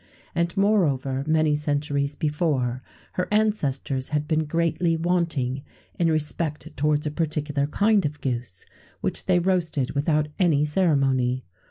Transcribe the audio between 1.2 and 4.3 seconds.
many centuries before, her ancestors had